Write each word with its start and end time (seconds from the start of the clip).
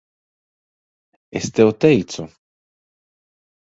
Es 1.41 1.47
tev 1.55 1.71
teicu. 1.81 2.29